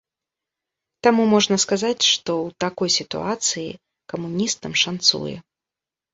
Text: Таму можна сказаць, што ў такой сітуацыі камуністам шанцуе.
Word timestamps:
Таму 1.07 1.23
можна 1.33 1.57
сказаць, 1.65 2.03
што 2.13 2.31
ў 2.47 2.57
такой 2.65 2.89
сітуацыі 2.97 3.67
камуністам 4.15 4.73
шанцуе. 4.87 5.37